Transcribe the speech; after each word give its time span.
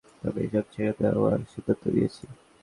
তবে, 0.21 0.39
এসব 0.45 0.65
ছেড়ে 0.73 0.91
দেওয়ার 0.99 1.39
সিদ্ধান্ত 1.51 1.83
নিয়েছি। 1.93 2.23